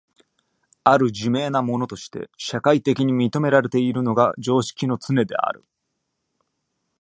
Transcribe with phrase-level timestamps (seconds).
[0.83, 5.63] 或る自明なものとして社会的に認められているのが常識のつねである。